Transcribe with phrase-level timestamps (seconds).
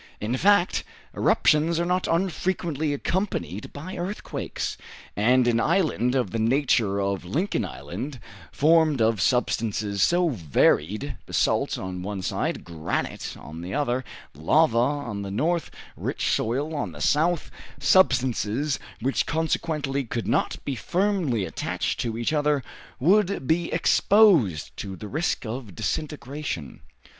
[0.19, 0.83] In fact,
[1.15, 4.75] eruptions are not unfrequently accompanied by earthquakes;
[5.15, 8.19] and an island of the nature of Lincoln Island,
[8.51, 14.03] formed of substances so varied, basalt on one side, granite on the other,
[14.33, 20.73] lava on the north, rich soil on the south, substances which consequently could not be
[20.73, 22.63] firmly attached to each other,
[22.99, 26.79] would be exposed to the risk of disintegration.